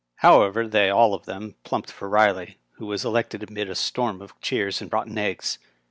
However, 0.25 0.67
they 0.67 0.89
all 0.89 1.13
of 1.13 1.27
them 1.27 1.53
plumped 1.63 1.91
for 1.91 2.09
Riley, 2.09 2.57
who 2.77 2.87
was 2.87 3.05
elected 3.05 3.47
amid 3.47 3.69
a 3.69 3.75
storm 3.75 4.19
of 4.19 4.33
cheers 4.41 4.81
and 4.81 4.91
rotten 4.91 5.15
eggs. 5.19 5.59